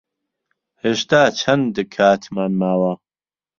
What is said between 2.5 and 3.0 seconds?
ماوە؟